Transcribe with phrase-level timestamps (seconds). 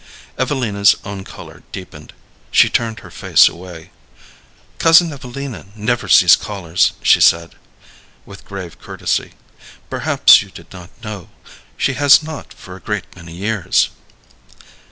[0.35, 2.11] Evelina's own color deepened.
[2.49, 3.91] She turned her face away.
[4.79, 7.53] "Cousin Evelina never sees callers," she said,
[8.25, 9.33] with grave courtesy;
[9.91, 11.29] "perhaps you did not know.
[11.77, 13.89] She has not for a great many years."